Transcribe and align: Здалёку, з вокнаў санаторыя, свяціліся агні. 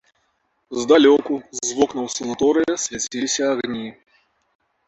Здалёку, 0.79 1.33
з 1.67 1.77
вокнаў 1.79 2.09
санаторыя, 2.15 2.73
свяціліся 2.87 3.43
агні. 3.55 3.87